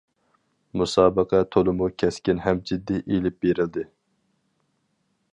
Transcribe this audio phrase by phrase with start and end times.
[0.81, 3.85] مۇسابىقە تولىمۇ كەسكىن ھەم جىددىي ئېلىپ بېرىلدى.